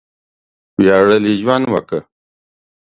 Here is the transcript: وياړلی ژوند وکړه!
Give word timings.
وياړلی 0.79 1.33
ژوند 1.41 1.65
وکړه! 1.73 1.99